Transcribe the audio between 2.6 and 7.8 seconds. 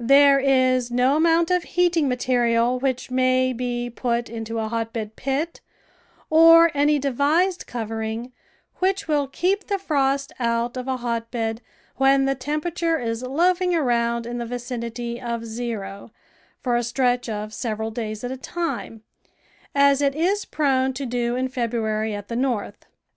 which may be put into a hotbed pit, or any devised